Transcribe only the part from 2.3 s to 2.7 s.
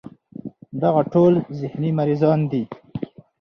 دي